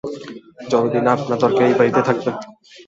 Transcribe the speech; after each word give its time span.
যতদিন 0.71 1.05
আপনার 1.15 1.37
দরকার 1.43 1.65
এবাড়িতেই 1.67 2.07
থাকবেন। 2.09 2.35